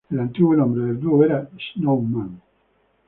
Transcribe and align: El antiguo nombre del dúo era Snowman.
El 0.09 0.19
antiguo 0.19 0.55
nombre 0.55 0.83
del 0.83 0.99
dúo 0.99 1.23
era 1.23 1.47
Snowman. 1.75 2.41